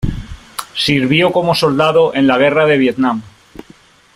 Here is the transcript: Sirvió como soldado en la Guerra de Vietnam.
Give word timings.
Sirvió 0.73 1.31
como 1.31 1.53
soldado 1.53 2.15
en 2.15 2.25
la 2.25 2.39
Guerra 2.39 2.65
de 2.65 2.79
Vietnam. 2.79 3.21